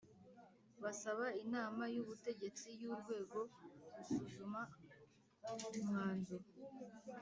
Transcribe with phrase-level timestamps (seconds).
[0.83, 3.39] Basaba Inama y Ubutegetsi y Urwego
[3.95, 4.61] gusuzuma
[5.77, 6.47] umwanzuro